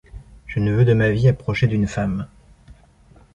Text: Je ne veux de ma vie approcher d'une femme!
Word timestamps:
Je 0.47 0.59
ne 0.59 0.71
veux 0.71 0.83
de 0.83 0.95
ma 0.95 1.11
vie 1.11 1.27
approcher 1.27 1.67
d'une 1.67 1.85
femme! 1.85 2.27